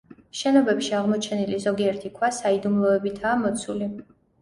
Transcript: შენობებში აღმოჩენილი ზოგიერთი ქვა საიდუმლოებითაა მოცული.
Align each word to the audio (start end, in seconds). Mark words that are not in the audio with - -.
შენობებში 0.37 0.95
აღმოჩენილი 1.01 1.61
ზოგიერთი 1.67 2.13
ქვა 2.17 2.33
საიდუმლოებითაა 2.41 3.39
მოცული. 3.47 3.97